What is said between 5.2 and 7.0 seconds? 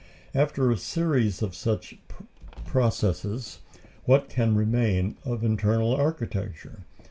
of internal architecture?